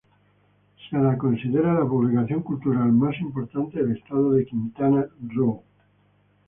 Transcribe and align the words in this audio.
Se 0.89 0.97
la 0.97 1.15
considera 1.15 1.75
la 1.75 1.87
publicación 1.87 2.41
cultural 2.41 2.91
más 2.91 3.15
importante 3.19 3.83
del 3.83 3.95
Estado 3.95 4.31
de 4.31 4.47
Quintana 4.47 5.05
Roo. 5.31 5.61